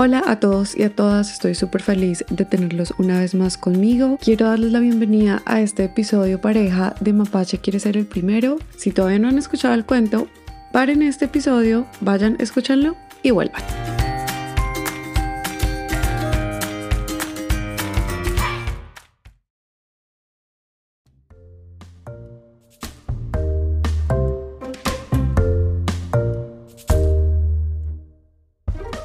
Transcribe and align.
Hola 0.00 0.22
a 0.28 0.38
todos 0.38 0.76
y 0.76 0.84
a 0.84 0.94
todas, 0.94 1.32
estoy 1.32 1.56
súper 1.56 1.82
feliz 1.82 2.24
de 2.30 2.44
tenerlos 2.44 2.94
una 2.98 3.18
vez 3.18 3.34
más 3.34 3.58
conmigo. 3.58 4.16
Quiero 4.22 4.46
darles 4.46 4.70
la 4.70 4.78
bienvenida 4.78 5.42
a 5.44 5.60
este 5.60 5.82
episodio 5.82 6.40
pareja 6.40 6.94
de 7.00 7.12
Mapache 7.12 7.58
quiere 7.58 7.80
ser 7.80 7.96
el 7.96 8.06
primero. 8.06 8.58
Si 8.76 8.92
todavía 8.92 9.18
no 9.18 9.26
han 9.26 9.38
escuchado 9.38 9.74
el 9.74 9.84
cuento, 9.84 10.28
paren 10.70 11.02
este 11.02 11.24
episodio, 11.24 11.84
vayan, 12.00 12.36
escúchanlo 12.38 12.94
y 13.24 13.32
vuelvan. 13.32 13.87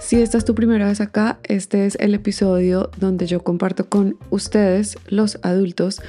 Si 0.03 0.21
esta 0.21 0.37
es 0.37 0.43
tu 0.43 0.53
primera 0.53 0.87
vez 0.87 0.99
acá, 0.99 1.39
este 1.43 1.85
es 1.85 1.95
el 1.99 2.13
episodio 2.13 2.91
donde 2.99 3.25
yo 3.25 3.41
comparto 3.41 3.87
con 3.87 4.17
ustedes, 4.31 4.97
los 5.07 5.39
adultos, 5.43 6.01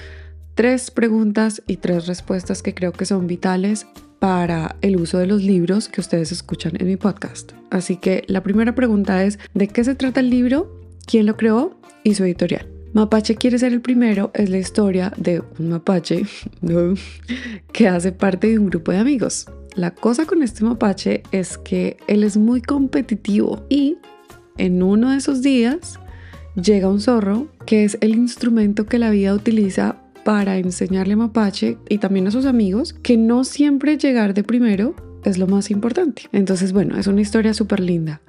tres 0.57 0.91
preguntas 0.91 1.63
y 1.69 1.77
tres 1.77 2.09
respuestas 2.09 2.61
que 2.61 2.75
creo 2.75 2.91
que 2.91 3.07
son 3.07 3.29
vitales 3.29 3.87
para 4.19 4.75
el 4.81 4.97
uso 4.97 5.19
de 5.19 5.29
los 5.29 5.45
libros 5.45 5.89
que 5.89 6.01
ustedes 6.01 6.33
escuchan 6.33 6.73
en 6.77 6.89
mi 6.89 6.97
podcast. 6.97 7.53
Así 7.71 7.97
que 7.97 8.25
la 8.27 8.43
primera 8.43 8.75
pregunta 8.75 9.23
es, 9.23 9.39
¿de 9.55 9.69
qué 9.69 9.85
se 9.85 9.95
trata 9.95 10.19
el 10.19 10.29
libro? 10.29 10.81
¿Quién 11.07 11.27
lo 11.27 11.37
creó? 11.37 11.79
Y 12.03 12.17
su 12.17 12.25
editorial. 12.25 12.67
Mapache 12.95 13.37
quiere 13.37 13.59
ser 13.61 13.73
el 13.73 13.81
primero 13.81 14.33
es 14.35 14.51
la 14.51 14.59
historia 14.59 15.13
de 15.17 15.41
un 15.59 15.69
mapache 15.69 16.25
que 17.73 17.89
hace 17.89 18.11
parte 18.11 18.49
de 18.49 18.59
un 18.59 18.67
grupo 18.67 18.91
de 18.91 18.99
amigos. 18.99 19.47
La 19.77 19.91
cosa 19.91 20.25
con 20.25 20.43
este 20.43 20.65
mapache 20.65 21.25
es 21.33 21.59
que 21.59 21.97
él 22.07 22.23
es 22.23 22.37
muy 22.37 22.63
competitivo 22.63 23.67
y 23.69 23.99
en 24.57 24.83
uno 24.85 25.11
de 25.11 25.17
esos 25.17 25.43
días 25.43 25.99
llega 26.55 26.89
un 26.89 27.01
zorro 27.01 27.49
que 27.67 27.83
es 27.83 27.99
el 28.01 28.15
instrumento 28.15 28.87
que 28.87 29.01
la 29.01 29.11
vida 29.11 29.35
utiliza 29.35 29.97
para 30.25 30.59
enseñarle 30.59 31.17
mapache 31.17 31.77
y 31.89 31.99
también 31.99 32.29
a 32.29 32.31
sus 32.31 32.47
amigos 32.47 32.93
que 32.93 33.17
no 33.17 33.43
siempre 33.43 33.99
llegar 33.99 34.33
de 34.33 34.45
primero 34.45 34.95
es 35.25 35.39
lo 35.39 35.49
más 35.49 35.71
importante. 35.71 36.23
Entonces, 36.33 36.73
bueno, 36.73 36.97
es 36.97 37.07
una 37.09 37.21
historia 37.23 37.53
súper 37.53 37.81
linda. 37.81 38.21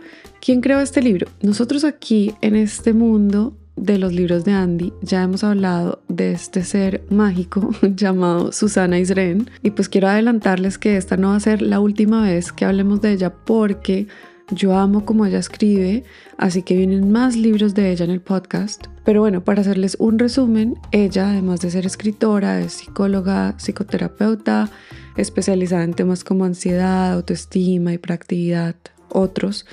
¿Quién 0.41 0.61
creó 0.61 0.79
este 0.79 1.01
libro? 1.01 1.27
Nosotros 1.41 1.83
aquí 1.83 2.33
en 2.41 2.55
este 2.55 2.93
mundo 2.93 3.55
de 3.75 3.97
los 3.97 4.13
libros 4.13 4.45
de 4.45 4.53
Andy 4.53 4.93
ya 5.01 5.23
hemos 5.23 5.43
hablado 5.43 6.01
de 6.07 6.31
este 6.31 6.63
ser 6.63 7.03
mágico 7.09 7.71
llamado 7.81 8.51
Susana 8.51 8.99
Isren 8.99 9.49
y 9.63 9.71
pues 9.71 9.89
quiero 9.89 10.07
adelantarles 10.07 10.77
que 10.77 10.97
esta 10.97 11.17
no 11.17 11.29
va 11.29 11.35
a 11.35 11.39
ser 11.41 11.61
la 11.61 11.79
última 11.79 12.23
vez 12.23 12.51
que 12.51 12.65
hablemos 12.65 13.01
de 13.01 13.11
ella 13.11 13.33
porque 13.33 14.07
yo 14.51 14.77
amo 14.77 15.05
como 15.05 15.25
ella 15.25 15.39
escribe, 15.39 16.03
así 16.37 16.61
que 16.61 16.77
vienen 16.77 17.11
más 17.11 17.35
libros 17.35 17.73
de 17.73 17.91
ella 17.91 18.05
en 18.05 18.11
el 18.11 18.21
podcast. 18.21 18.85
Pero 19.03 19.21
bueno, 19.21 19.43
para 19.43 19.61
hacerles 19.61 19.97
un 19.99 20.19
resumen, 20.19 20.77
ella 20.91 21.31
además 21.31 21.61
de 21.61 21.71
ser 21.71 21.87
escritora, 21.87 22.59
es 22.61 22.73
psicóloga, 22.73 23.55
psicoterapeuta, 23.57 24.69
especializada 25.17 25.83
en 25.83 25.95
temas 25.95 26.23
como 26.23 26.45
ansiedad, 26.45 27.13
autoestima, 27.13 27.93
hiperactividad, 27.93 28.75
otros 29.09 29.65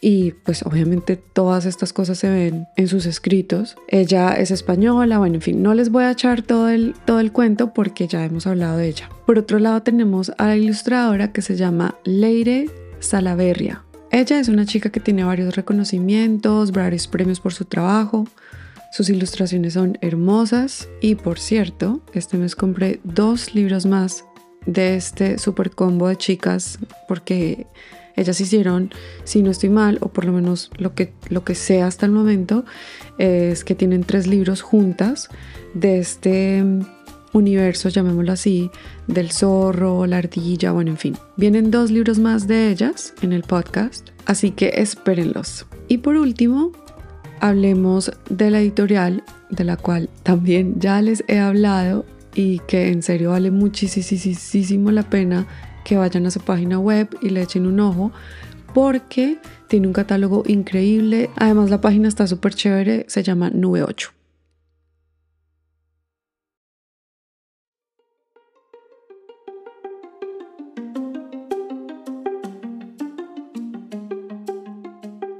y 0.00 0.32
pues 0.32 0.62
obviamente 0.62 1.16
todas 1.16 1.64
estas 1.66 1.92
cosas 1.92 2.18
se 2.18 2.28
ven 2.28 2.66
en 2.76 2.88
sus 2.88 3.06
escritos. 3.06 3.76
Ella 3.88 4.34
es 4.34 4.50
española, 4.50 5.18
bueno, 5.18 5.36
en 5.36 5.42
fin, 5.42 5.62
no 5.62 5.74
les 5.74 5.90
voy 5.90 6.04
a 6.04 6.10
echar 6.10 6.42
todo 6.42 6.68
el, 6.68 6.94
todo 7.04 7.20
el 7.20 7.32
cuento 7.32 7.72
porque 7.72 8.06
ya 8.06 8.24
hemos 8.24 8.46
hablado 8.46 8.76
de 8.76 8.88
ella. 8.88 9.08
Por 9.26 9.38
otro 9.38 9.58
lado 9.58 9.82
tenemos 9.82 10.32
a 10.38 10.46
la 10.46 10.56
ilustradora 10.56 11.32
que 11.32 11.42
se 11.42 11.56
llama 11.56 11.96
Leire 12.04 12.70
Salaverria. 13.00 13.82
Ella 14.10 14.38
es 14.38 14.48
una 14.48 14.66
chica 14.66 14.90
que 14.90 15.00
tiene 15.00 15.24
varios 15.24 15.56
reconocimientos, 15.56 16.72
varios 16.72 17.08
premios 17.08 17.40
por 17.40 17.52
su 17.52 17.64
trabajo. 17.64 18.26
Sus 18.92 19.10
ilustraciones 19.10 19.74
son 19.74 19.98
hermosas 20.00 20.88
y 21.00 21.16
por 21.16 21.38
cierto, 21.38 22.00
este 22.14 22.36
mes 22.38 22.54
compré 22.54 23.00
dos 23.02 23.54
libros 23.54 23.84
más 23.84 24.24
de 24.64 24.96
este 24.96 25.38
super 25.38 25.70
combo 25.70 26.08
de 26.08 26.16
chicas 26.16 26.78
porque 27.08 27.66
ellas 28.16 28.40
hicieron, 28.40 28.90
si 29.24 29.42
no 29.42 29.50
estoy 29.50 29.70
mal, 29.70 29.98
o 30.00 30.08
por 30.08 30.24
lo 30.24 30.32
menos 30.32 30.70
lo 30.78 30.94
que, 30.94 31.12
lo 31.28 31.44
que 31.44 31.54
sé 31.54 31.82
hasta 31.82 32.06
el 32.06 32.12
momento, 32.12 32.64
es 33.18 33.62
que 33.64 33.74
tienen 33.74 34.04
tres 34.04 34.26
libros 34.26 34.62
juntas 34.62 35.28
de 35.74 35.98
este 35.98 36.64
universo, 37.32 37.88
llamémoslo 37.88 38.32
así, 38.32 38.70
del 39.06 39.30
zorro, 39.30 40.06
la 40.06 40.18
ardilla, 40.18 40.72
bueno, 40.72 40.90
en 40.90 40.96
fin. 40.96 41.16
Vienen 41.36 41.70
dos 41.70 41.90
libros 41.90 42.18
más 42.18 42.46
de 42.48 42.70
ellas 42.70 43.14
en 43.22 43.32
el 43.32 43.42
podcast, 43.42 44.08
así 44.24 44.50
que 44.50 44.72
espérenlos. 44.76 45.66
Y 45.88 45.98
por 45.98 46.16
último, 46.16 46.72
hablemos 47.40 48.10
de 48.30 48.50
la 48.50 48.60
editorial, 48.60 49.22
de 49.50 49.64
la 49.64 49.76
cual 49.76 50.08
también 50.22 50.80
ya 50.80 51.00
les 51.02 51.22
he 51.28 51.38
hablado 51.38 52.04
y 52.34 52.58
que 52.60 52.88
en 52.88 53.02
serio 53.02 53.30
vale 53.30 53.50
muchísimo 53.50 54.90
la 54.90 55.04
pena 55.04 55.46
que 55.86 55.96
vayan 55.96 56.26
a 56.26 56.32
su 56.32 56.40
página 56.40 56.80
web 56.80 57.16
y 57.22 57.30
le 57.30 57.42
echen 57.42 57.64
un 57.64 57.78
ojo 57.78 58.10
porque 58.74 59.38
tiene 59.68 59.86
un 59.86 59.92
catálogo 59.92 60.42
increíble. 60.44 61.30
Además 61.36 61.70
la 61.70 61.80
página 61.80 62.08
está 62.08 62.26
súper 62.26 62.54
chévere, 62.54 63.06
se 63.08 63.22
llama 63.22 63.50
Nube 63.50 63.84
8. 63.84 64.10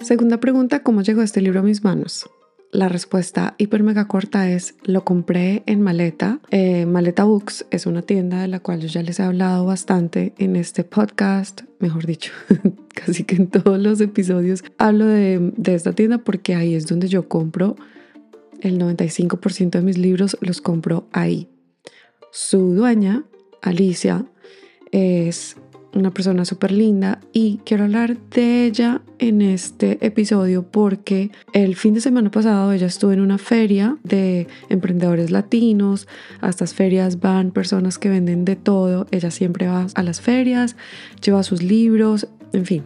Segunda 0.01 0.39
pregunta, 0.39 0.85
¿cómo 0.85 1.03
llegó 1.03 1.23
este 1.23 1.41
libro 1.41 1.59
a 1.59 1.63
mis 1.65 1.83
manos? 1.83 2.31
La 2.73 2.89
respuesta 2.89 3.55
hiper 3.59 3.83
mega 3.83 4.09
corta 4.09 4.51
es 4.51 4.75
lo 4.83 5.05
compré 5.05 5.63
en 5.67 5.81
Maleta. 5.81 6.41
Eh, 6.51 6.85
Maleta 6.85 7.25
Books 7.25 7.65
es 7.71 7.87
una 7.87 8.03
tienda 8.03 8.43
de 8.43 8.49
la 8.49 8.61
cual 8.61 8.81
yo 8.81 8.89
ya 8.89 9.03
les 9.03 9.21
he 9.21 9.23
hablado 9.23 9.65
bastante 9.65 10.35
en 10.39 10.57
este 10.57 10.85
podcast, 10.85 11.63
mejor 11.79 12.07
dicho, 12.07 12.33
casi 12.95 13.25
que 13.25 13.37
en 13.37 13.47
todos 13.47 13.79
los 13.79 14.01
episodios 14.01 14.65
hablo 14.79 15.07
de, 15.07 15.53
de 15.57 15.75
esta 15.75 15.93
tienda 15.93 16.19
porque 16.19 16.55
ahí 16.55 16.75
es 16.75 16.87
donde 16.87 17.09
yo 17.09 17.29
compro 17.29 17.77
el 18.61 18.79
95% 18.79 19.71
de 19.71 19.83
mis 19.83 19.99
libros, 19.99 20.37
los 20.41 20.61
compro 20.61 21.07
ahí. 21.13 21.49
Su 22.33 22.75
dueña, 22.75 23.25
Alicia, 23.63 24.27
es 24.93 25.57
una 25.97 26.11
persona 26.11 26.45
súper 26.45 26.73
linda 26.73 27.21
y 27.33 27.59
quiero 27.65 27.85
hablar 27.85 28.19
de 28.31 28.67
ella 28.67 29.01
en 29.19 29.41
este 29.41 30.05
episodio 30.07 30.63
porque 30.63 31.31
el 31.55 31.75
fin 31.75 31.95
de 31.95 32.03
semana 32.03 32.31
pasado 32.31 32.73
ella 32.73 32.87
estuvo 32.87 33.13
en 33.13 33.21
una 33.21 33.39
feria 33.39 33.97
de 34.05 34.47
emprendedores 34.69 35.31
latinos. 35.31 36.07
A 36.41 36.51
estas 36.51 36.75
ferias 36.75 37.21
van 37.21 37.51
personas 37.51 37.99
que 37.99 38.11
venden 38.11 38.45
de 38.45 38.57
todo. 38.57 39.07
Ella 39.11 39.31
siempre 39.31 39.67
va 39.67 39.87
a 39.95 40.03
las 40.03 40.21
ferias, 40.21 40.77
lleva 41.25 41.43
sus 41.43 41.63
libros, 41.63 42.29
en 42.53 42.67
fin. 42.67 42.85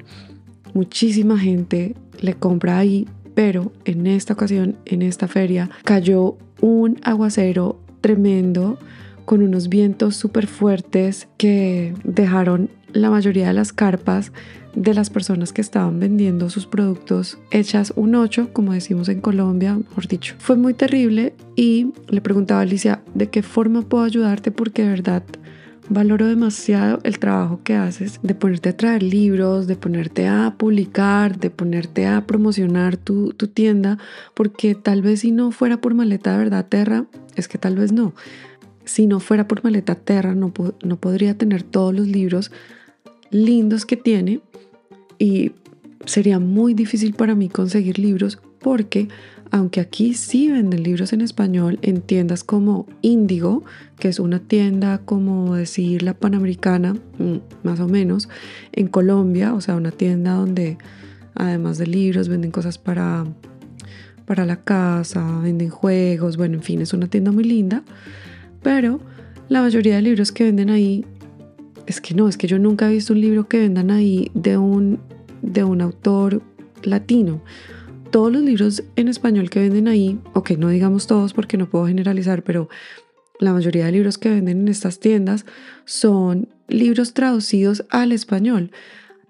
Muchísima 0.73 1.37
gente 1.37 1.97
le 2.21 2.35
compra 2.35 2.79
ahí, 2.79 3.09
pero 3.35 3.73
en 3.85 4.07
esta 4.07 4.35
ocasión, 4.35 4.77
en 4.85 5.03
esta 5.03 5.27
feria, 5.27 5.69
cayó 5.85 6.37
un 6.61 6.99
aguacero 7.03 7.81
tremendo 8.01 8.79
con 9.25 9.43
unos 9.43 9.69
vientos 9.69 10.17
súper 10.17 10.47
fuertes 10.47 11.29
que 11.37 11.95
dejaron 12.05 12.71
la 12.93 13.11
mayoría 13.11 13.49
de 13.49 13.55
las 13.55 13.73
carpas 13.73 14.33
de 14.75 14.95
las 14.95 15.11
personas 15.11 15.53
que 15.53 15.61
estaban 15.61 15.99
vendiendo 15.99 16.49
sus 16.49 16.67
productos 16.67 17.39
hechas 17.51 17.93
un 17.97 18.15
8, 18.15 18.51
como 18.53 18.73
decimos 18.73 19.09
en 19.09 19.21
Colombia, 19.21 19.75
mejor 19.75 20.07
dicho. 20.07 20.35
Fue 20.39 20.57
muy 20.57 20.75
terrible 20.75 21.35
y 21.57 21.93
le 22.09 22.21
preguntaba 22.21 22.61
a 22.61 22.63
Alicia 22.63 23.03
de 23.15 23.29
qué 23.29 23.43
forma 23.43 23.83
puedo 23.83 24.05
ayudarte 24.05 24.51
porque 24.51 24.83
de 24.83 24.91
verdad 24.91 25.23
valoro 25.89 26.29
demasiado 26.29 27.01
el 27.03 27.19
trabajo 27.19 27.61
que 27.65 27.75
haces 27.75 28.21
de 28.23 28.35
ponerte 28.37 28.69
a 28.69 28.77
traer 28.77 29.03
libros, 29.03 29.67
de 29.67 29.75
ponerte 29.75 30.29
a 30.29 30.55
publicar, 30.57 31.39
de 31.39 31.51
ponerte 31.51 32.07
a 32.07 32.27
promocionar 32.27 32.97
tu, 32.97 33.33
tu 33.33 33.49
tienda, 33.49 33.99
porque 34.35 34.77
tal 34.77 35.03
vez 35.03 35.21
si 35.21 35.33
no 35.33 35.51
fuera 35.51 35.81
por 35.81 35.95
maleta 35.95 36.39
verdad 36.39 36.67
Terra, 36.69 37.07
es 37.35 37.49
que 37.49 37.59
tal 37.59 37.77
vez 37.77 37.91
no. 37.93 38.15
Si 38.85 39.07
no 39.07 39.21
fuera 39.21 39.49
por 39.49 39.65
maleta 39.65 39.97
Terra, 39.97 40.35
no, 40.35 40.53
no 40.83 40.97
podría 40.97 41.37
tener 41.37 41.65
todos 41.65 41.93
los 41.93 42.07
libros 42.07 42.53
lindos 43.31 43.87
que 43.87 43.97
tiene 43.97 44.41
y 45.19 45.53
sería 46.05 46.39
muy 46.39 46.75
difícil 46.75 47.15
para 47.15 47.35
mí 47.35 47.49
conseguir 47.49 47.99
libros 47.99 48.39
porque 48.61 49.09
aunque 49.51 49.81
aquí 49.81 50.15
sí 50.15 50.51
venden 50.51 50.83
libros 50.83 51.13
en 51.13 51.23
español 51.23 51.79
en 51.83 52.03
tiendas 52.03 52.45
como 52.45 52.87
Índigo, 53.03 53.65
que 53.99 54.09
es 54.09 54.21
una 54.21 54.39
tienda 54.39 54.99
como 54.99 55.57
decir 55.57 56.03
la 56.03 56.15
Panamericana, 56.15 56.95
mm, 56.95 57.37
más 57.65 57.81
o 57.81 57.89
menos, 57.89 58.29
en 58.73 58.87
Colombia, 58.87 59.55
o 59.55 59.61
sea, 59.61 59.75
una 59.75 59.91
tienda 59.91 60.35
donde 60.35 60.79
además 61.35 61.79
de 61.79 61.87
libros 61.89 62.29
venden 62.29 62.53
cosas 62.53 62.79
para, 62.79 63.25
para 64.25 64.47
la 64.47 64.57
casa, 64.57 65.41
venden 65.41 65.71
juegos, 65.71 66.37
bueno, 66.37 66.55
en 66.55 66.63
fin, 66.63 66.81
es 66.81 66.93
una 66.93 67.09
tienda 67.09 67.33
muy 67.33 67.45
linda, 67.45 67.83
pero 68.63 69.01
la 69.49 69.63
mayoría 69.63 69.97
de 69.97 70.03
libros 70.03 70.31
que 70.31 70.45
venden 70.45 70.71
ahí 70.71 71.05
es 71.87 72.01
que 72.01 72.15
no, 72.15 72.29
es 72.29 72.37
que 72.37 72.47
yo 72.47 72.59
nunca 72.59 72.89
he 72.89 72.93
visto 72.93 73.13
un 73.13 73.21
libro 73.21 73.49
que 73.49 73.59
vendan 73.59 73.91
ahí 73.91 74.31
de 74.35 74.57
un, 74.59 75.01
de 75.43 75.65
un 75.65 75.81
autor 75.81 76.43
latino. 76.83 77.43
todos 78.11 78.33
los 78.33 78.43
libros 78.43 78.83
en 78.97 79.07
español 79.09 79.51
que 79.51 79.61
venden 79.61 79.87
ahí, 79.87 80.19
ok, 80.35 80.53
no 80.53 80.69
digamos 80.69 81.07
todos 81.07 81.33
porque 81.33 81.57
no 81.57 81.71
puedo 81.71 81.87
generalizar, 81.87 82.43
pero 82.43 82.69
la 83.39 83.53
mayoría 83.53 83.87
de 83.87 83.93
libros 83.93 84.19
que 84.19 84.31
venden 84.31 84.63
en 84.63 84.69
estas 84.69 84.99
tiendas 85.01 85.47
son 85.85 86.49
libros 86.69 87.15
traducidos 87.15 87.85
al 87.91 88.13
español, 88.13 88.71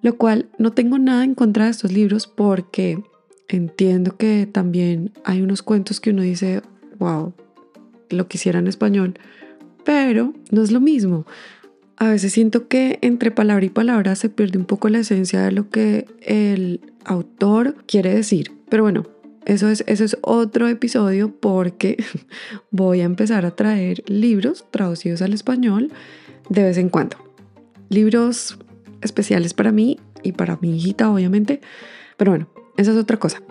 lo 0.02 0.16
cual 0.16 0.48
no 0.58 0.72
tengo 0.72 0.98
nada 0.98 1.24
en 1.24 1.34
contra 1.34 1.66
de 1.66 1.70
estos 1.72 1.92
libros 1.92 2.26
porque 2.26 3.02
entiendo 3.48 4.16
que 4.16 4.48
también 4.50 5.12
hay 5.24 5.42
unos 5.42 5.62
cuentos 5.62 6.00
que 6.00 6.10
uno 6.10 6.22
dice, 6.22 6.62
wow, 6.98 7.32
lo 8.10 8.28
quisiera 8.28 8.58
en 8.58 8.66
español, 8.66 9.18
pero 9.84 10.32
no 10.50 10.62
es 10.62 10.70
lo 10.72 10.80
mismo. 10.80 11.26
A 12.00 12.08
veces 12.08 12.32
siento 12.32 12.66
que 12.66 12.98
entre 13.02 13.30
palabra 13.30 13.66
y 13.66 13.68
palabra 13.68 14.14
se 14.14 14.30
pierde 14.30 14.58
un 14.58 14.64
poco 14.64 14.88
la 14.88 15.00
esencia 15.00 15.42
de 15.42 15.52
lo 15.52 15.68
que 15.68 16.06
el 16.22 16.80
autor 17.04 17.76
quiere 17.86 18.14
decir. 18.14 18.52
Pero 18.70 18.84
bueno, 18.84 19.06
eso 19.44 19.68
es, 19.68 19.84
es 19.86 20.16
otro 20.22 20.66
episodio 20.66 21.30
porque 21.30 22.02
voy 22.70 23.02
a 23.02 23.04
empezar 23.04 23.44
a 23.44 23.50
traer 23.50 24.02
libros 24.06 24.64
traducidos 24.70 25.20
al 25.20 25.34
español 25.34 25.92
de 26.48 26.62
vez 26.62 26.78
en 26.78 26.88
cuando. 26.88 27.18
Libros 27.90 28.58
especiales 29.02 29.52
para 29.52 29.70
mí 29.70 30.00
y 30.22 30.32
para 30.32 30.56
mi 30.62 30.74
hijita, 30.78 31.10
obviamente. 31.10 31.60
Pero 32.16 32.30
bueno, 32.30 32.48
esa 32.78 32.92
es 32.92 32.96
otra 32.96 33.18
cosa. 33.18 33.42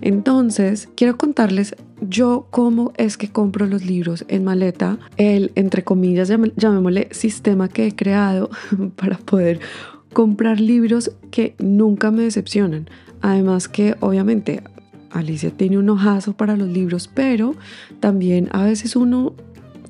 Entonces, 0.00 0.88
quiero 0.96 1.18
contarles 1.18 1.76
yo 2.08 2.46
cómo 2.50 2.92
es 2.96 3.16
que 3.16 3.30
compro 3.30 3.66
los 3.66 3.84
libros 3.84 4.24
en 4.28 4.44
maleta, 4.44 4.98
el, 5.16 5.52
entre 5.54 5.84
comillas, 5.84 6.32
llamémosle 6.56 7.08
sistema 7.10 7.68
que 7.68 7.86
he 7.86 7.94
creado 7.94 8.50
para 8.96 9.18
poder 9.18 9.60
comprar 10.12 10.60
libros 10.60 11.12
que 11.30 11.54
nunca 11.58 12.10
me 12.10 12.22
decepcionan. 12.22 12.88
Además 13.20 13.68
que 13.68 13.96
obviamente 14.00 14.62
Alicia 15.10 15.50
tiene 15.50 15.78
un 15.78 15.90
ojazo 15.90 16.34
para 16.34 16.56
los 16.56 16.68
libros, 16.68 17.08
pero 17.12 17.54
también 18.00 18.48
a 18.52 18.64
veces 18.64 18.96
uno, 18.96 19.34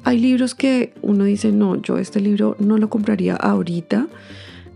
hay 0.04 0.18
libros 0.18 0.54
que 0.54 0.94
uno 1.02 1.24
dice, 1.24 1.52
no, 1.52 1.80
yo 1.80 1.98
este 1.98 2.20
libro 2.20 2.56
no 2.58 2.78
lo 2.78 2.88
compraría 2.90 3.36
ahorita 3.36 4.06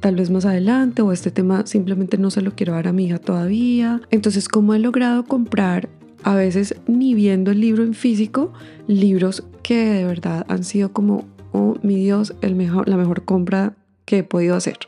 tal 0.01 0.15
vez 0.15 0.31
más 0.31 0.45
adelante 0.45 1.03
o 1.03 1.13
este 1.13 1.31
tema 1.31 1.67
simplemente 1.67 2.19
no 2.19 2.31
se 2.31 2.41
lo 2.41 2.53
quiero 2.53 2.75
dar 2.75 2.89
a 2.89 2.93
mi 2.93 3.07
hija 3.07 3.19
todavía. 3.19 4.01
Entonces, 4.11 4.49
¿cómo 4.49 4.75
he 4.75 4.79
logrado 4.79 5.25
comprar 5.25 5.89
a 6.23 6.35
veces 6.35 6.77
ni 6.87 7.15
viendo 7.15 7.51
el 7.51 7.61
libro 7.61 7.83
en 7.83 7.95
físico, 7.95 8.53
libros 8.87 9.45
que 9.63 9.87
de 9.87 10.05
verdad 10.05 10.45
han 10.49 10.65
sido 10.65 10.93
como, 10.93 11.25
oh 11.53 11.77
mi 11.83 11.97
Dios, 11.97 12.35
la 12.41 12.97
mejor 12.97 13.25
compra 13.25 13.75
que 14.05 14.19
he 14.19 14.23
podido 14.23 14.57
hacer? 14.57 14.79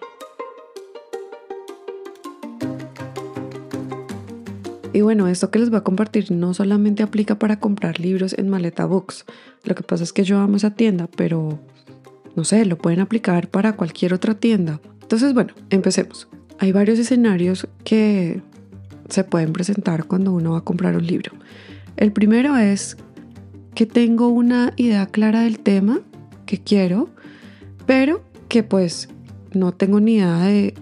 Y 4.92 5.02
bueno, 5.02 5.28
esto 5.28 5.50
que 5.50 5.60
les 5.60 5.70
voy 5.70 5.78
a 5.78 5.84
compartir 5.84 6.32
no 6.32 6.52
solamente 6.52 7.02
aplica 7.02 7.38
para 7.38 7.60
comprar 7.60 8.00
libros 8.00 8.34
en 8.36 8.48
Maleta 8.48 8.86
Books. 8.86 9.24
Lo 9.62 9.74
que 9.74 9.84
pasa 9.84 10.02
es 10.02 10.12
que 10.12 10.24
yo 10.24 10.38
amo 10.38 10.56
esa 10.56 10.74
tienda, 10.74 11.08
pero 11.16 11.60
no 12.34 12.44
sé, 12.44 12.64
lo 12.64 12.76
pueden 12.76 13.00
aplicar 13.00 13.48
para 13.48 13.76
cualquier 13.76 14.14
otra 14.14 14.34
tienda. 14.34 14.80
Entonces, 15.02 15.32
bueno, 15.32 15.54
empecemos. 15.70 16.28
Hay 16.58 16.72
varios 16.72 16.98
escenarios 16.98 17.68
que 17.84 18.42
se 19.10 19.24
pueden 19.24 19.52
presentar 19.52 20.04
cuando 20.04 20.32
uno 20.32 20.52
va 20.52 20.58
a 20.58 20.64
comprar 20.64 20.96
un 20.96 21.06
libro. 21.06 21.32
El 21.96 22.12
primero 22.12 22.56
es 22.56 22.96
que 23.74 23.86
tengo 23.86 24.28
una 24.28 24.72
idea 24.76 25.06
clara 25.06 25.42
del 25.42 25.58
tema 25.58 26.00
que 26.46 26.58
quiero, 26.58 27.10
pero 27.86 28.22
que 28.48 28.62
pues 28.62 29.08
no 29.52 29.72
tengo 29.72 30.00
ni 30.00 30.16
idea 30.16 30.72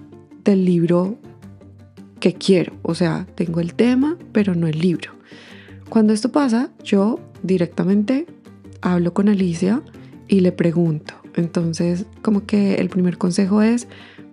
del 0.45 0.65
libro 0.65 1.19
que 2.21 2.35
quiero. 2.35 2.75
O 2.83 2.95
sea, 2.95 3.27
tengo 3.35 3.61
el 3.61 3.75
tema, 3.75 4.17
pero 4.33 4.55
no 4.55 4.67
el 4.67 4.79
libro. 4.79 5.13
Cuando 5.89 6.13
esto 6.13 6.31
pasa, 6.31 6.71
yo 6.83 7.21
directamente 7.43 8.27
hablo 8.81 9.15
con 9.15 9.29
Alicia 9.29 9.83
y 10.27 10.41
le 10.41 10.53
pregunto. 10.53 11.15
Entonces, 11.35 12.07
como 12.23 12.47
que 12.47 12.77
el 12.77 12.89
primer 12.89 13.17
consejo 13.17 13.63
es 13.63 13.89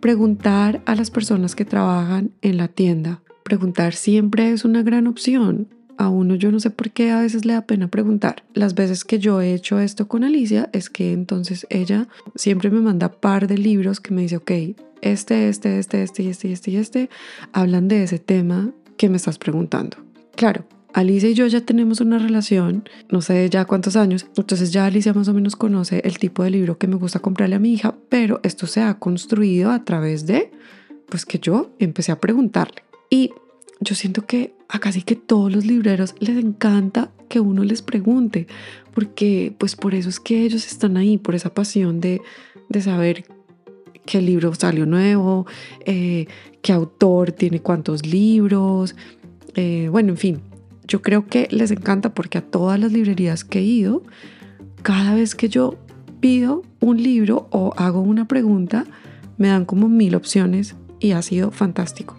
Preguntar 0.06 0.84
a 0.86 0.94
las 0.94 1.10
personas 1.10 1.56
que 1.56 1.66
trabajan 1.66 2.30
en 2.44 2.58
la 2.58 2.68
tienda. 2.68 3.24
Preguntar 3.46 3.94
siempre 3.94 4.52
es 4.52 4.66
una 4.66 4.82
gran 4.82 5.06
opción. 5.06 5.68
A 6.00 6.10
uno 6.10 6.34
yo 6.34 6.52
no 6.52 6.60
sé 6.60 6.72
por 6.72 6.90
qué 6.90 7.12
a 7.12 7.22
veces 7.22 7.46
le 7.46 7.54
da 7.54 7.62
pena 7.62 7.88
preguntar. 7.90 8.44
Las 8.56 8.74
veces 8.74 9.06
que 9.06 9.20
yo 9.20 9.40
he 9.40 9.54
hecho 9.54 9.80
esto 9.80 10.08
con 10.08 10.24
Alicia 10.24 10.68
es 10.74 10.90
que 10.90 11.14
entonces 11.14 11.68
ella 11.70 12.08
siempre 12.34 12.72
me 12.72 12.82
manda 12.82 13.12
par 13.12 13.48
de 13.48 13.60
libros 13.60 14.00
que 14.00 14.16
me 14.16 14.24
dice, 14.24 14.38
ok, 14.38 14.52
este, 15.02 15.48
este, 15.48 15.78
este, 15.78 16.02
este 16.02 16.28
este 16.28 16.48
y 16.48 16.54
este 16.54 16.80
este 16.80 17.10
hablan 17.54 17.88
de 17.88 18.02
ese 18.02 18.18
tema 18.18 18.72
que 18.98 19.10
me 19.10 19.18
estás 19.18 19.38
preguntando. 19.38 19.98
Claro, 20.36 20.66
Alicia 20.94 21.30
y 21.30 21.36
yo 21.36 21.46
ya 21.46 21.62
tenemos 21.62 22.02
una 22.02 22.18
relación, 22.18 22.90
no 23.12 23.22
sé 23.22 23.48
ya 23.52 23.66
cuántos 23.66 23.96
años, 23.96 24.26
entonces 24.36 24.72
ya 24.72 24.88
Alicia 24.88 25.14
más 25.14 25.28
o 25.28 25.36
menos 25.36 25.56
conoce 25.56 26.02
el 26.04 26.18
tipo 26.18 26.44
de 26.44 26.50
libro 26.50 26.80
que 26.80 26.88
me 26.88 26.96
gusta 26.96 27.20
comprarle 27.20 27.58
a 27.58 27.60
mi 27.60 27.74
hija, 27.74 27.94
pero 28.10 28.40
esto 28.42 28.66
se 28.66 28.82
ha 28.82 28.98
construido 28.98 29.70
a 29.70 29.86
través 29.86 30.26
de, 30.26 30.52
pues 31.08 31.28
que 31.28 31.38
yo 31.38 31.76
empecé 31.78 32.12
a 32.12 32.20
preguntarle. 32.20 32.85
Y 33.10 33.32
yo 33.80 33.96
siento 33.96 34.26
que 34.26 34.54
a 34.68 34.80
casi 34.80 35.02
que 35.02 35.16
todos 35.16 35.52
los 35.52 35.66
libreros 35.66 36.16
les 36.20 36.38
encanta 36.38 37.12
que 37.30 37.40
uno 37.40 37.64
les 37.64 37.82
pregunte, 37.82 38.48
porque 38.94 39.54
pues 39.58 39.76
por 39.76 39.94
eso 39.94 40.10
es 40.10 40.20
que 40.20 40.44
ellos 40.44 40.66
están 40.66 40.98
ahí, 40.98 41.18
por 41.18 41.36
esa 41.36 41.54
pasión 41.54 42.00
de, 42.00 42.22
de 42.70 42.82
saber 42.82 43.26
qué 44.06 44.22
libro 44.22 44.54
salió 44.54 44.86
nuevo, 44.86 45.46
eh, 45.86 46.28
qué 46.62 46.74
autor 46.74 47.32
tiene 47.32 47.62
cuántos 47.62 48.06
libros, 48.06 48.96
eh, 49.56 49.88
bueno, 49.92 50.10
en 50.10 50.18
fin, 50.18 50.42
yo 50.88 51.02
creo 51.02 51.28
que 51.28 51.48
les 51.52 51.72
encanta 51.72 52.14
porque 52.14 52.38
a 52.38 52.42
todas 52.42 52.80
las 52.80 52.92
librerías 52.92 53.44
que 53.44 53.60
he 53.60 53.64
ido, 53.64 54.04
cada 54.84 55.16
vez 55.16 55.34
que 55.34 55.50
yo 55.50 55.76
pido 56.20 56.64
un 56.80 57.02
libro 57.02 57.48
o 57.52 57.74
hago 57.78 58.02
una 58.02 58.28
pregunta, 58.28 58.86
me 59.38 59.48
dan 59.48 59.66
como 59.66 59.90
mil 59.90 60.16
opciones 60.16 60.76
y 61.00 61.12
ha 61.12 61.22
sido 61.22 61.52
fantástico. 61.52 62.16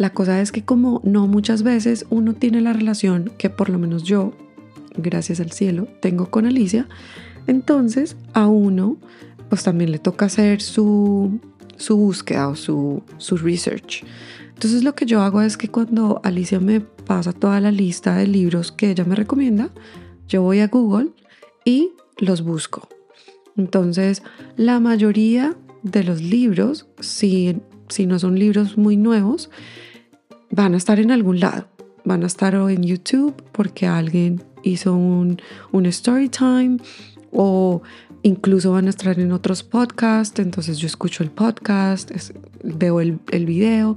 La 0.00 0.14
cosa 0.14 0.40
es 0.40 0.50
que 0.50 0.64
como 0.64 1.02
no 1.04 1.26
muchas 1.26 1.62
veces 1.62 2.06
uno 2.08 2.32
tiene 2.32 2.62
la 2.62 2.72
relación 2.72 3.32
que 3.36 3.50
por 3.50 3.68
lo 3.68 3.78
menos 3.78 4.02
yo, 4.02 4.32
gracias 4.96 5.40
al 5.40 5.52
cielo, 5.52 5.88
tengo 6.00 6.30
con 6.30 6.46
Alicia, 6.46 6.88
entonces 7.46 8.16
a 8.32 8.46
uno 8.46 8.96
pues 9.50 9.62
también 9.62 9.92
le 9.92 9.98
toca 9.98 10.24
hacer 10.24 10.62
su, 10.62 11.38
su 11.76 11.98
búsqueda 11.98 12.48
o 12.48 12.56
su, 12.56 13.02
su 13.18 13.36
research. 13.36 14.02
Entonces 14.54 14.84
lo 14.84 14.94
que 14.94 15.04
yo 15.04 15.20
hago 15.20 15.42
es 15.42 15.58
que 15.58 15.68
cuando 15.68 16.22
Alicia 16.24 16.60
me 16.60 16.80
pasa 16.80 17.34
toda 17.34 17.60
la 17.60 17.70
lista 17.70 18.16
de 18.16 18.26
libros 18.26 18.72
que 18.72 18.92
ella 18.92 19.04
me 19.04 19.16
recomienda, 19.16 19.68
yo 20.28 20.40
voy 20.40 20.60
a 20.60 20.68
Google 20.68 21.10
y 21.66 21.90
los 22.16 22.40
busco. 22.40 22.88
Entonces 23.54 24.22
la 24.56 24.80
mayoría 24.80 25.58
de 25.82 26.04
los 26.04 26.22
libros, 26.22 26.86
si, 27.00 27.60
si 27.90 28.06
no 28.06 28.18
son 28.18 28.38
libros 28.38 28.78
muy 28.78 28.96
nuevos, 28.96 29.50
van 30.50 30.74
a 30.74 30.76
estar 30.76 30.98
en 31.00 31.10
algún 31.10 31.40
lado. 31.40 31.66
Van 32.04 32.22
a 32.22 32.26
estar 32.26 32.56
o 32.56 32.68
en 32.68 32.82
YouTube 32.82 33.34
porque 33.52 33.86
alguien 33.86 34.42
hizo 34.62 34.94
un, 34.94 35.40
un 35.72 35.86
story 35.86 36.28
time 36.28 36.78
o 37.32 37.82
incluso 38.22 38.72
van 38.72 38.86
a 38.86 38.90
estar 38.90 39.18
en 39.18 39.32
otros 39.32 39.62
podcasts. 39.62 40.38
Entonces 40.40 40.78
yo 40.78 40.86
escucho 40.86 41.22
el 41.22 41.30
podcast, 41.30 42.10
veo 42.62 43.00
el, 43.00 43.18
el 43.30 43.46
video 43.46 43.96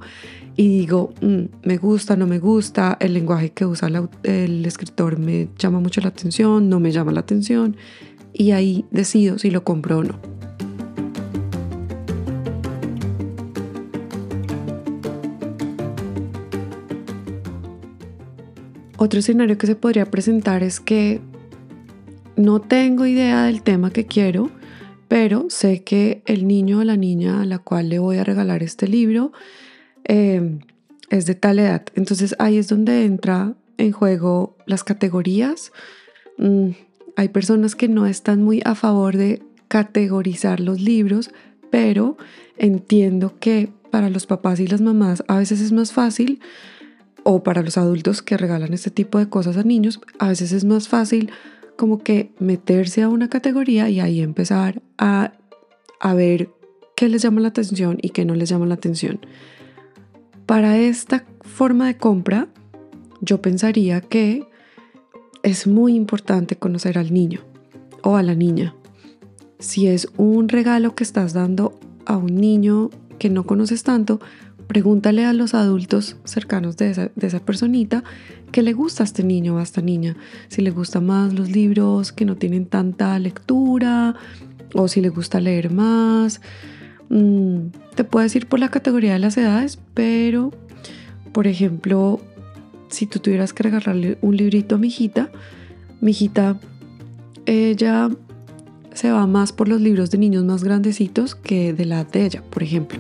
y 0.56 0.80
digo, 0.80 1.14
mm, 1.22 1.44
me 1.64 1.78
gusta, 1.78 2.16
no 2.16 2.28
me 2.28 2.40
gusta, 2.40 2.98
el 3.00 3.14
lenguaje 3.14 3.52
que 3.52 3.66
usa 3.66 3.90
el 4.24 4.66
escritor 4.66 5.18
me 5.18 5.50
llama 5.58 5.80
mucho 5.80 6.02
la 6.02 6.10
atención, 6.10 6.70
no 6.70 6.80
me 6.80 6.92
llama 6.92 7.12
la 7.12 7.22
atención, 7.22 7.76
y 8.34 8.52
ahí 8.52 8.86
decido 8.92 9.40
si 9.40 9.50
lo 9.50 9.64
compro 9.64 10.00
o 10.00 10.04
no. 10.04 10.33
Otro 19.04 19.20
escenario 19.20 19.58
que 19.58 19.68
se 19.68 19.76
podría 19.76 20.06
presentar 20.06 20.64
es 20.64 20.80
que 20.80 21.20
no 22.36 22.62
tengo 22.62 23.06
idea 23.06 23.44
del 23.44 23.62
tema 23.62 23.92
que 23.92 24.06
quiero, 24.06 24.50
pero 25.08 25.48
sé 25.50 25.84
que 25.84 26.24
el 26.26 26.48
niño 26.48 26.80
o 26.80 26.84
la 26.84 26.96
niña 26.96 27.42
a 27.42 27.46
la 27.46 27.60
cual 27.60 27.90
le 27.90 28.00
voy 28.00 28.18
a 28.18 28.24
regalar 28.24 28.64
este 28.64 28.88
libro 28.88 29.34
Em, 30.04 30.60
es 31.10 31.26
de 31.26 31.36
tal 31.36 31.60
edad. 31.60 31.86
Entonces 31.96 32.36
ahí 32.40 32.58
es 32.58 32.68
donde 32.68 33.06
entra 33.06 33.56
en 33.78 33.92
juego 33.92 34.58
las 34.66 34.84
categorías. 34.84 35.72
Mm, 36.38 36.70
hay 37.16 37.30
personas 37.30 37.76
que 37.76 37.88
no 37.88 38.06
están 38.06 38.44
muy 38.44 38.62
a 38.66 38.76
favor 38.76 39.16
de 39.16 39.42
categorizar 39.68 40.60
los 40.60 40.82
libros, 40.82 41.32
pero 41.72 42.18
entiendo 42.58 43.36
que 43.40 43.72
para 43.92 44.10
los 44.10 44.26
papás 44.26 44.60
y 44.60 44.68
las 44.68 44.82
mamás 44.82 45.24
a 45.28 45.38
veces 45.38 45.62
es 45.62 45.72
más 45.72 45.92
fácil, 45.94 46.40
o 47.24 47.44
para 47.44 47.62
los 47.62 47.78
adultos 47.78 48.22
que 48.22 48.38
regalan 48.38 48.74
este 48.74 48.92
tipo 48.92 49.18
de 49.18 49.30
cosas 49.30 49.58
a 49.58 49.64
niños, 49.64 50.02
a 50.20 50.28
veces 50.28 50.52
es 50.52 50.66
más 50.66 50.88
fácil 50.88 51.32
como 51.78 52.00
que 52.00 52.32
meterse 52.40 53.02
a 53.02 53.10
una 53.10 53.30
categoría 53.30 53.90
y 53.90 54.00
ahí 54.00 54.22
empezar 54.22 54.82
a 54.98 55.34
a 56.04 56.14
ver 56.14 56.50
qué 56.96 57.08
les 57.08 57.22
llama 57.22 57.40
la 57.40 57.48
atención 57.48 57.98
y 58.02 58.10
qué 58.10 58.26
no 58.26 58.36
les 58.36 58.50
llama 58.50 58.66
la 58.66 58.76
atención. 58.76 59.22
Para 60.46 60.78
esta 60.78 61.26
forma 61.40 61.88
de 61.88 61.98
compra, 61.98 62.50
yo 63.22 63.42
pensaría 63.42 64.02
que 64.02 64.46
es 65.44 65.66
muy 65.66 65.96
importante 65.96 66.58
conocer 66.58 66.98
al 66.98 67.14
niño 67.14 67.40
o 68.02 68.18
a 68.18 68.24
la 68.24 68.36
niña. 68.36 68.76
Si 69.60 69.88
es 69.88 70.10
un 70.18 70.50
regalo 70.50 70.94
que 70.94 71.06
estás 71.06 71.32
dando 71.32 71.80
a 72.06 72.18
un 72.18 72.36
niño 72.36 72.90
que 73.18 73.30
no 73.30 73.46
conoces 73.46 73.84
tanto, 73.84 74.20
pregúntale 74.74 75.24
a 75.24 75.34
los 75.34 75.54
adultos 75.54 76.18
cercanos 76.24 76.78
de 76.78 76.90
esa, 76.90 77.12
de 77.16 77.28
esa 77.28 77.40
personita 77.40 78.04
qué 78.52 78.64
le 78.64 78.74
gusta 78.74 79.04
a 79.04 79.06
este 79.06 79.24
niño 79.24 79.54
o 79.54 79.60
a 79.60 79.64
esta 79.64 79.82
niña. 79.82 80.16
Si 80.48 80.64
le 80.64 80.72
gustan 80.72 81.06
más 81.06 81.32
los 81.32 81.52
libros 81.52 82.12
que 82.12 82.26
no 82.26 82.38
tienen 82.38 82.66
tanta 82.66 83.20
lectura 83.20 84.16
o 84.74 84.88
si 84.88 85.00
le 85.00 85.10
gusta 85.10 85.40
leer 85.40 85.72
más. 85.72 86.42
Mm, 87.10 87.68
te 87.94 88.04
puedes 88.04 88.36
ir 88.36 88.48
por 88.48 88.60
la 88.60 88.70
categoría 88.70 89.14
de 89.14 89.20
las 89.20 89.38
edades, 89.38 89.78
pero 89.94 90.52
por 91.34 91.46
ejemplo, 91.46 92.20
si 92.90 93.06
tú 93.06 93.20
tuvieras 93.20 93.54
que 93.54 93.62
regalarle 93.62 94.18
un 94.22 94.36
librito 94.36 94.74
a 94.74 94.78
mi 94.80 94.88
hijita, 94.88 95.30
mi 96.02 96.12
hijita, 96.12 96.60
ella 97.46 98.10
se 98.96 99.12
va 99.12 99.28
más 99.28 99.52
por 99.52 99.68
los 99.68 99.82
libros 99.82 100.10
de 100.10 100.18
niños 100.18 100.44
más 100.46 100.64
grandecitos 100.64 101.36
que 101.36 101.74
de 101.74 101.86
la 101.86 102.06
de 102.06 102.26
ella, 102.26 102.44
por 102.50 102.64
ejemplo. 102.64 103.00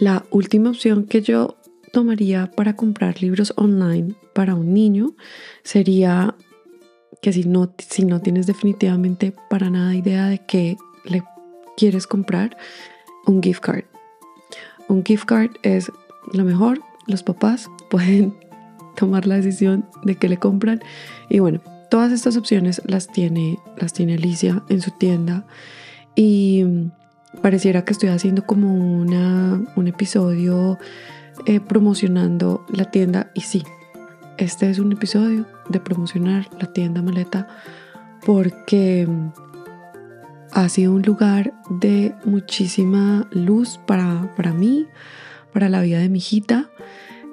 La 0.00 0.24
última 0.30 0.70
opción 0.70 1.04
que 1.04 1.20
yo 1.20 1.58
tomaría 1.92 2.50
para 2.56 2.74
comprar 2.74 3.20
libros 3.20 3.52
online 3.56 4.14
para 4.34 4.54
un 4.54 4.72
niño 4.72 5.14
sería 5.62 6.34
que 7.20 7.34
si 7.34 7.44
no, 7.44 7.74
si 7.76 8.06
no 8.06 8.22
tienes 8.22 8.46
definitivamente 8.46 9.34
para 9.50 9.68
nada 9.68 9.94
idea 9.94 10.26
de 10.28 10.38
qué 10.38 10.78
le 11.04 11.22
quieres 11.76 12.06
comprar, 12.06 12.56
un 13.26 13.42
gift 13.42 13.60
card. 13.60 13.84
Un 14.88 15.04
gift 15.04 15.26
card 15.26 15.50
es 15.62 15.92
lo 16.32 16.44
mejor, 16.44 16.80
los 17.06 17.22
papás 17.22 17.68
pueden 17.90 18.34
tomar 18.96 19.26
la 19.26 19.36
decisión 19.36 19.84
de 20.02 20.14
qué 20.14 20.30
le 20.30 20.38
compran 20.38 20.80
y 21.28 21.40
bueno, 21.40 21.60
todas 21.90 22.10
estas 22.10 22.38
opciones 22.38 22.80
las 22.86 23.06
tiene, 23.06 23.58
las 23.76 23.92
tiene 23.92 24.14
Alicia 24.14 24.62
en 24.70 24.80
su 24.80 24.92
tienda 24.92 25.46
y 26.16 26.64
pareciera 27.42 27.84
que 27.84 27.92
estoy 27.92 28.08
haciendo 28.10 28.44
como 28.44 28.74
una, 28.74 29.60
un 29.76 29.88
episodio 29.88 30.78
eh, 31.46 31.60
promocionando 31.60 32.64
la 32.68 32.90
tienda 32.90 33.30
y 33.34 33.42
sí, 33.42 33.64
este 34.38 34.70
es 34.70 34.78
un 34.78 34.92
episodio 34.92 35.46
de 35.68 35.80
promocionar 35.80 36.48
la 36.58 36.72
tienda 36.72 37.02
maleta 37.02 37.48
porque 38.24 39.08
ha 40.52 40.68
sido 40.68 40.92
un 40.92 41.02
lugar 41.02 41.54
de 41.68 42.14
muchísima 42.24 43.28
luz 43.30 43.78
para, 43.86 44.34
para 44.36 44.52
mí, 44.52 44.86
para 45.52 45.68
la 45.68 45.80
vida 45.80 45.98
de 45.98 46.08
mi 46.08 46.18
hijita. 46.18 46.70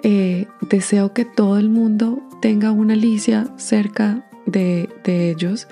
Eh, 0.03 0.47
deseo 0.69 1.13
que 1.13 1.25
todo 1.25 1.57
el 1.57 1.69
mundo 1.69 2.21
tenga 2.41 2.71
una 2.71 2.93
Alicia 2.93 3.47
cerca 3.57 4.25
de, 4.45 4.89
de 5.03 5.31
ellos 5.31 5.67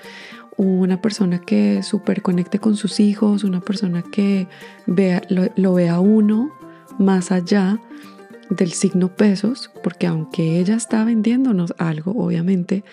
una 0.56 1.00
persona 1.00 1.40
que 1.40 1.82
súper 1.82 2.22
conecte 2.22 2.58
con 2.58 2.76
sus 2.76 3.00
hijos, 3.00 3.44
una 3.44 3.60
persona 3.60 4.02
que 4.02 4.48
vea, 4.86 5.22
lo, 5.28 5.74
vea 5.74 6.00
uno 6.00 6.50
más 6.98 7.30
allá 7.30 7.78
del 8.48 8.72
signo 8.72 9.08
pesos, 9.08 9.70
porque 9.82 10.06
aunque 10.06 10.58
ella 10.58 10.76
está 10.76 11.04
vendiéndonos 11.04 11.74
algo, 11.78 12.12
obviamente, 12.12 12.84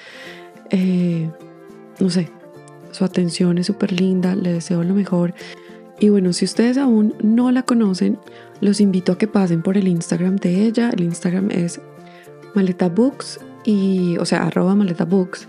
eh, 0.72 1.30
no 2.00 2.10
sé, 2.10 2.30
su 2.92 3.06
atención 3.06 3.58
es 3.58 3.68
súper 3.68 3.92
linda, 3.92 4.36
le 4.36 4.54
deseo 4.54 4.84
lo 4.84 4.94
mejor. 4.94 5.34
Y 6.00 6.10
bueno, 6.10 6.34
si 6.34 6.46
ustedes 6.46 6.78
aún 6.78 7.14
no 7.22 7.52
la 7.52 7.64
conocen, 7.64 8.20
los 8.62 8.82
invito 8.82 9.14
a 9.14 9.18
que 9.18 9.28
pasen 9.28 9.62
por 9.62 9.78
el 9.78 9.88
Instagram 9.88 10.36
de 10.38 10.66
ella. 10.66 10.90
El 10.90 11.04
Instagram 11.04 11.50
es 11.52 11.80
maletabooks 12.56 13.40
y, 13.64 14.18
o 14.18 14.26
sea, 14.26 14.44
arroba 14.44 14.76
maletabooks. 14.76 15.48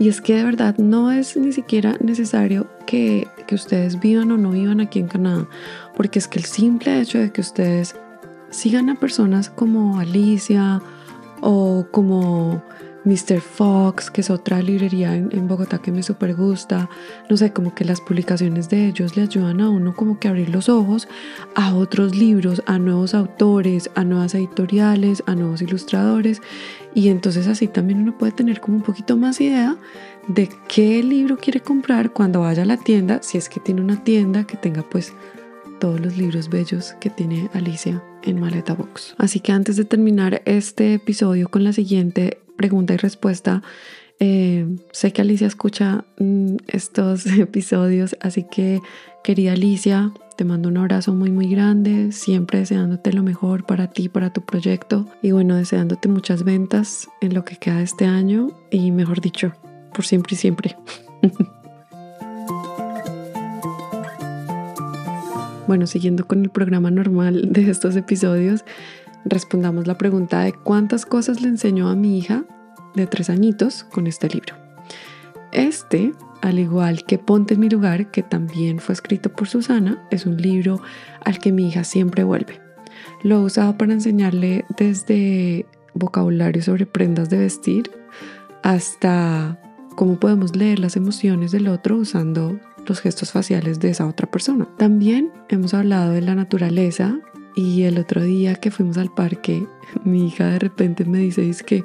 Y 0.00 0.08
es 0.08 0.22
que 0.22 0.34
de 0.34 0.44
verdad 0.44 0.78
no 0.78 1.12
es 1.12 1.36
ni 1.36 1.52
siquiera 1.52 1.94
necesario 2.00 2.66
que, 2.86 3.28
que 3.46 3.54
ustedes 3.54 4.00
vivan 4.00 4.32
o 4.32 4.38
no 4.38 4.50
vivan 4.50 4.80
aquí 4.80 4.98
en 4.98 5.08
Canadá, 5.08 5.46
porque 5.94 6.18
es 6.18 6.26
que 6.26 6.38
el 6.38 6.46
simple 6.46 6.98
hecho 6.98 7.18
de 7.18 7.30
que 7.30 7.42
ustedes 7.42 7.94
sigan 8.48 8.88
a 8.88 8.98
personas 8.98 9.50
como 9.50 10.00
Alicia 10.00 10.80
o 11.42 11.86
como 11.90 12.64
Mr. 13.04 13.40
Fox, 13.40 14.10
que 14.10 14.20
es 14.20 14.30
otra 14.30 14.60
librería 14.60 15.14
en, 15.14 15.48
Bogotá 15.48 15.78
que 15.78 15.90
me 15.90 16.02
súper 16.02 16.34
gusta. 16.34 16.88
No 17.28 17.36
sé, 17.36 17.52
como 17.52 17.74
que 17.74 17.84
las 17.84 18.00
publicaciones 18.00 18.68
de 18.68 18.88
ellos 18.88 19.16
le 19.16 19.22
ayudan 19.22 19.60
a 19.60 19.70
uno 19.70 19.94
como 19.94 20.18
que 20.18 20.28
abrir 20.28 20.50
los 20.50 20.68
ojos 20.68 21.08
a 21.54 21.74
otros 21.74 22.14
libros, 22.14 22.62
a 22.66 22.78
nuevos 22.78 23.14
autores, 23.14 23.90
a 23.94 24.04
nuevas 24.04 24.34
editoriales, 24.34 25.22
a 25.26 25.34
nuevos 25.34 25.62
ilustradores. 25.62 26.42
Y 26.94 27.08
entonces 27.08 27.46
así 27.46 27.68
también 27.68 28.00
uno 28.00 28.16
puede 28.16 28.32
tener 28.32 28.60
como 28.60 28.76
un 28.76 28.82
poquito 28.82 29.16
más 29.16 29.40
idea 29.40 29.76
de 30.28 30.48
qué 30.68 31.02
libro 31.02 31.38
quiere 31.38 31.60
comprar 31.60 32.12
cuando 32.12 32.40
vaya 32.40 32.62
a 32.62 32.66
la 32.66 32.76
tienda, 32.76 33.20
si 33.22 33.38
es 33.38 33.48
que 33.48 33.60
tiene 33.60 33.80
una 33.80 34.02
tienda 34.04 34.44
que 34.44 34.56
tenga 34.56 34.82
pues 34.82 35.12
todos 35.80 35.98
los 35.98 36.16
libros 36.16 36.50
bellos 36.50 36.94
que 37.00 37.10
tiene 37.10 37.48
Alicia 37.54 38.02
en 38.22 38.38
Maleta 38.38 38.74
Box. 38.74 39.14
Así 39.18 39.40
que 39.40 39.52
antes 39.52 39.76
de 39.76 39.84
terminar 39.84 40.42
este 40.44 40.94
episodio 40.94 41.48
con 41.48 41.64
la 41.64 41.72
siguiente 41.72 42.38
pregunta 42.60 42.92
y 42.92 42.98
respuesta. 42.98 43.62
Eh, 44.18 44.66
sé 44.92 45.14
que 45.14 45.22
Alicia 45.22 45.46
escucha 45.46 46.04
mm, 46.18 46.56
estos 46.68 47.24
episodios, 47.26 48.18
así 48.20 48.44
que 48.44 48.82
querida 49.24 49.52
Alicia, 49.52 50.12
te 50.36 50.44
mando 50.44 50.68
un 50.68 50.76
abrazo 50.76 51.14
muy 51.14 51.30
muy 51.30 51.48
grande, 51.48 52.12
siempre 52.12 52.58
deseándote 52.58 53.14
lo 53.14 53.22
mejor 53.22 53.64
para 53.64 53.86
ti, 53.86 54.10
para 54.10 54.30
tu 54.30 54.42
proyecto 54.42 55.06
y 55.22 55.30
bueno, 55.30 55.56
deseándote 55.56 56.10
muchas 56.10 56.44
ventas 56.44 57.08
en 57.22 57.32
lo 57.32 57.46
que 57.46 57.56
queda 57.56 57.78
de 57.78 57.84
este 57.84 58.04
año 58.04 58.48
y 58.70 58.90
mejor 58.90 59.22
dicho, 59.22 59.54
por 59.94 60.04
siempre 60.04 60.34
y 60.34 60.36
siempre. 60.36 60.76
bueno, 65.66 65.86
siguiendo 65.86 66.26
con 66.26 66.42
el 66.42 66.50
programa 66.50 66.90
normal 66.90 67.52
de 67.52 67.70
estos 67.70 67.96
episodios, 67.96 68.66
respondamos 69.24 69.86
la 69.86 69.98
pregunta 69.98 70.40
de 70.40 70.52
cuántas 70.52 71.06
cosas 71.06 71.40
le 71.40 71.48
enseñó 71.48 71.88
a 71.88 71.96
mi 71.96 72.18
hija 72.18 72.44
de 72.94 73.06
tres 73.06 73.30
añitos 73.30 73.84
con 73.84 74.06
este 74.06 74.28
libro. 74.28 74.54
Este, 75.52 76.12
al 76.42 76.58
igual 76.58 77.04
que 77.04 77.18
Ponte 77.18 77.54
en 77.54 77.60
mi 77.60 77.68
lugar, 77.68 78.10
que 78.10 78.22
también 78.22 78.78
fue 78.78 78.92
escrito 78.92 79.30
por 79.30 79.48
Susana, 79.48 80.06
es 80.10 80.26
un 80.26 80.36
libro 80.36 80.80
al 81.24 81.38
que 81.38 81.52
mi 81.52 81.68
hija 81.68 81.84
siempre 81.84 82.24
vuelve. 82.24 82.60
Lo 83.22 83.36
he 83.36 83.44
usado 83.44 83.76
para 83.76 83.92
enseñarle 83.92 84.64
desde 84.76 85.66
vocabulario 85.94 86.62
sobre 86.62 86.86
prendas 86.86 87.30
de 87.30 87.38
vestir 87.38 87.90
hasta 88.62 89.60
cómo 89.96 90.18
podemos 90.18 90.54
leer 90.56 90.78
las 90.78 90.96
emociones 90.96 91.50
del 91.50 91.68
otro 91.68 91.96
usando 91.96 92.58
los 92.86 93.00
gestos 93.00 93.32
faciales 93.32 93.80
de 93.80 93.90
esa 93.90 94.06
otra 94.06 94.30
persona. 94.30 94.68
También 94.78 95.30
hemos 95.48 95.74
hablado 95.74 96.12
de 96.12 96.22
la 96.22 96.34
naturaleza 96.34 97.18
y 97.54 97.82
el 97.82 97.98
otro 97.98 98.22
día 98.22 98.54
que 98.54 98.70
fuimos 98.70 98.98
al 98.98 99.12
parque, 99.12 99.66
mi 100.04 100.28
hija 100.28 100.46
de 100.46 100.58
repente 100.58 101.04
me 101.04 101.18
dice, 101.18 101.48
es 101.48 101.62
que, 101.62 101.84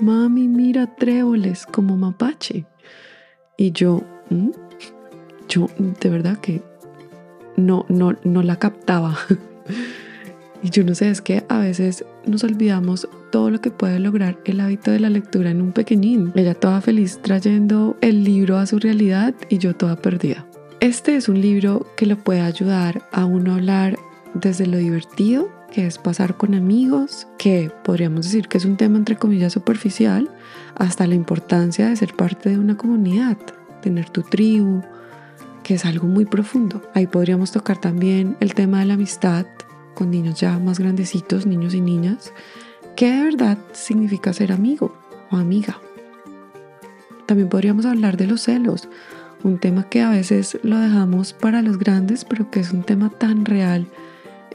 mami, 0.00 0.48
mira 0.48 0.94
tréboles 0.94 1.66
como 1.66 1.96
mapache. 1.96 2.66
Y 3.56 3.72
yo, 3.72 4.02
¿Mm? 4.30 4.50
yo 5.48 5.68
de 6.00 6.10
verdad 6.10 6.38
que 6.38 6.62
no, 7.56 7.84
no, 7.88 8.16
no 8.24 8.42
la 8.42 8.58
captaba. 8.58 9.16
y 10.62 10.70
yo 10.70 10.84
no 10.84 10.94
sé, 10.94 11.10
es 11.10 11.20
que 11.20 11.44
a 11.48 11.58
veces 11.58 12.04
nos 12.26 12.44
olvidamos 12.44 13.08
todo 13.30 13.50
lo 13.50 13.60
que 13.60 13.70
puede 13.70 13.98
lograr 13.98 14.38
el 14.44 14.60
hábito 14.60 14.90
de 14.90 15.00
la 15.00 15.10
lectura 15.10 15.50
en 15.50 15.60
un 15.60 15.72
pequeñín. 15.72 16.32
Ella 16.34 16.54
toda 16.54 16.80
feliz 16.80 17.20
trayendo 17.22 17.96
el 18.00 18.24
libro 18.24 18.58
a 18.58 18.66
su 18.66 18.78
realidad 18.78 19.34
y 19.48 19.58
yo 19.58 19.74
toda 19.74 19.96
perdida. 19.96 20.46
Este 20.80 21.16
es 21.16 21.28
un 21.28 21.40
libro 21.40 21.86
que 21.96 22.06
lo 22.06 22.16
puede 22.16 22.40
ayudar 22.40 23.02
a 23.10 23.24
uno 23.24 23.54
hablar 23.54 23.98
desde 24.34 24.66
lo 24.66 24.78
divertido, 24.78 25.50
que 25.72 25.86
es 25.86 25.98
pasar 25.98 26.36
con 26.36 26.54
amigos, 26.54 27.26
que 27.38 27.70
podríamos 27.84 28.26
decir 28.26 28.48
que 28.48 28.58
es 28.58 28.64
un 28.64 28.76
tema 28.76 28.98
entre 28.98 29.16
comillas 29.16 29.52
superficial, 29.52 30.30
hasta 30.76 31.06
la 31.06 31.14
importancia 31.14 31.88
de 31.88 31.96
ser 31.96 32.14
parte 32.14 32.50
de 32.50 32.58
una 32.58 32.76
comunidad, 32.76 33.36
tener 33.82 34.08
tu 34.10 34.22
tribu, 34.22 34.82
que 35.62 35.74
es 35.74 35.84
algo 35.84 36.06
muy 36.06 36.24
profundo. 36.24 36.82
Ahí 36.94 37.06
podríamos 37.06 37.52
tocar 37.52 37.78
también 37.78 38.36
el 38.40 38.54
tema 38.54 38.80
de 38.80 38.86
la 38.86 38.94
amistad 38.94 39.46
con 39.94 40.10
niños 40.10 40.40
ya 40.40 40.58
más 40.58 40.78
grandecitos, 40.78 41.44
niños 41.44 41.74
y 41.74 41.80
niñas, 41.80 42.32
qué 42.96 43.10
de 43.10 43.24
verdad 43.24 43.58
significa 43.72 44.32
ser 44.32 44.52
amigo 44.52 44.96
o 45.30 45.36
amiga. 45.36 45.78
También 47.26 47.48
podríamos 47.48 47.84
hablar 47.84 48.16
de 48.16 48.26
los 48.26 48.42
celos, 48.42 48.88
un 49.42 49.58
tema 49.58 49.88
que 49.88 50.00
a 50.00 50.10
veces 50.10 50.58
lo 50.62 50.78
dejamos 50.78 51.32
para 51.32 51.62
los 51.62 51.78
grandes, 51.78 52.24
pero 52.24 52.50
que 52.50 52.60
es 52.60 52.72
un 52.72 52.82
tema 52.82 53.10
tan 53.10 53.44
real 53.44 53.88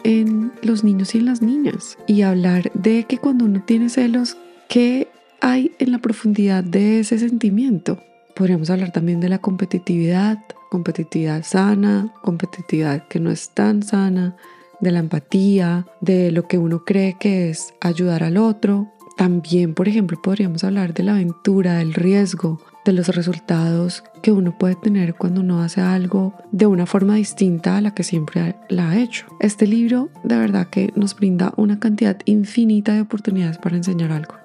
en 0.03 0.51
los 0.61 0.83
niños 0.83 1.15
y 1.15 1.19
en 1.19 1.25
las 1.25 1.41
niñas 1.41 1.97
y 2.07 2.21
hablar 2.21 2.71
de 2.73 3.05
que 3.05 3.17
cuando 3.17 3.45
uno 3.45 3.63
tiene 3.65 3.89
celos, 3.89 4.37
¿qué 4.69 5.07
hay 5.43 5.75
en 5.77 5.91
la 5.91 5.97
profundidad 5.99 6.63
de 6.63 7.01
ese 7.01 7.19
sentimiento. 7.19 8.01
Podríamos 8.33 8.69
hablar 8.69 8.93
también 8.93 9.19
de 9.19 9.27
la 9.27 9.39
competitividad, 9.39 10.39
competitividad 10.71 11.43
sana, 11.43 12.13
competitividad 12.21 13.05
que 13.09 13.19
no 13.19 13.29
es 13.29 13.49
tan 13.49 13.83
sana, 13.83 14.37
de 14.79 14.91
la 14.91 14.99
empatía, 14.99 15.85
de 15.99 16.31
lo 16.31 16.47
que 16.47 16.57
uno 16.57 16.85
cree 16.85 17.17
que 17.19 17.49
es 17.49 17.73
ayudar 17.81 18.23
al 18.23 18.37
otro. 18.37 18.93
También, 19.17 19.73
por 19.73 19.89
ejemplo, 19.89 20.17
podríamos 20.21 20.63
hablar 20.63 20.93
de 20.93 21.03
la 21.03 21.11
aventura, 21.11 21.75
del 21.75 21.93
riesgo, 21.93 22.61
de 22.85 22.93
los 22.93 23.07
resultados 23.15 24.03
que 24.21 24.31
uno 24.31 24.57
puede 24.57 24.75
tener 24.75 25.15
cuando 25.15 25.41
uno 25.41 25.61
hace 25.61 25.81
algo 25.81 26.33
de 26.51 26.65
una 26.65 26.85
forma 26.85 27.15
distinta 27.15 27.77
a 27.77 27.81
la 27.81 27.93
que 27.93 28.03
siempre 28.03 28.55
la 28.69 28.89
ha 28.89 28.99
hecho. 28.99 29.25
Este 29.39 29.67
libro 29.67 30.09
de 30.23 30.37
verdad 30.37 30.67
que 30.67 30.91
nos 30.95 31.15
brinda 31.15 31.53
una 31.57 31.79
cantidad 31.79 32.17
infinita 32.25 32.93
de 32.93 33.01
oportunidades 33.01 33.57
para 33.57 33.77
enseñar 33.77 34.11
algo. 34.11 34.35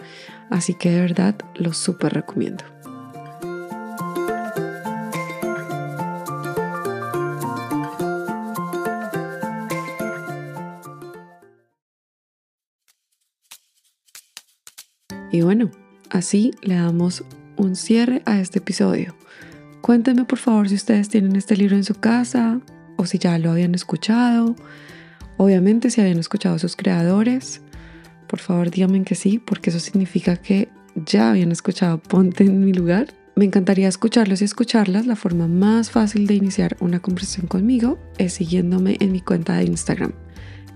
Así 0.50 0.74
que 0.74 0.90
de 0.90 1.00
verdad 1.00 1.34
lo 1.56 1.72
súper 1.72 2.14
recomiendo. 2.14 2.64
Y 15.30 15.42
bueno, 15.42 15.70
así 16.10 16.52
le 16.62 16.76
damos 16.76 17.22
un 17.58 17.76
cierre 17.76 18.22
a 18.24 18.40
este 18.40 18.60
episodio. 18.60 19.14
Cuéntenme 19.82 20.24
por 20.24 20.38
favor 20.38 20.68
si 20.68 20.74
ustedes 20.74 21.08
tienen 21.08 21.36
este 21.36 21.56
libro 21.56 21.76
en 21.76 21.84
su 21.84 21.94
casa 21.94 22.60
o 22.96 23.06
si 23.06 23.18
ya 23.18 23.38
lo 23.38 23.50
habían 23.50 23.74
escuchado. 23.74 24.56
Obviamente 25.36 25.90
si 25.90 26.00
habían 26.00 26.18
escuchado 26.18 26.56
a 26.56 26.58
sus 26.58 26.76
creadores, 26.76 27.60
por 28.26 28.40
favor 28.40 28.70
díganme 28.70 29.04
que 29.04 29.14
sí, 29.14 29.38
porque 29.38 29.70
eso 29.70 29.80
significa 29.80 30.36
que 30.36 30.68
ya 30.94 31.30
habían 31.30 31.52
escuchado 31.52 31.98
Ponte 31.98 32.44
en 32.44 32.64
mi 32.64 32.72
lugar. 32.72 33.08
Me 33.36 33.44
encantaría 33.44 33.88
escucharlos 33.88 34.42
y 34.42 34.44
escucharlas. 34.44 35.06
La 35.06 35.14
forma 35.14 35.46
más 35.46 35.90
fácil 35.90 36.26
de 36.26 36.34
iniciar 36.34 36.76
una 36.80 37.00
conversación 37.00 37.46
conmigo 37.46 37.98
es 38.18 38.32
siguiéndome 38.34 38.96
en 38.98 39.12
mi 39.12 39.20
cuenta 39.20 39.54
de 39.54 39.64
Instagram, 39.64 40.12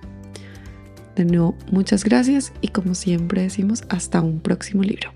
De 1.16 1.26
nuevo, 1.26 1.58
muchas 1.72 2.04
gracias 2.04 2.54
y 2.62 2.70
como 2.70 2.94
siempre 2.94 3.42
decimos, 3.42 3.84
hasta 3.90 4.22
un 4.22 4.42
próximo 4.42 4.84
libro. 4.84 5.14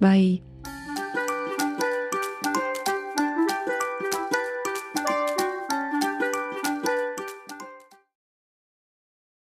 Bye. 0.00 0.49